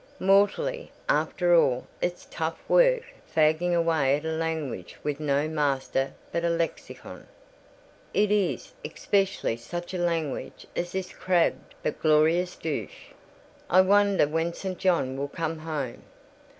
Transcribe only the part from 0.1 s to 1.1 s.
"Mortally: